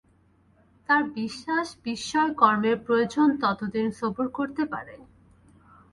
[0.89, 4.95] তার বিশ্বাস বিষয়কর্মের প্রয়োজন ততদিন সবুর করতে পারে।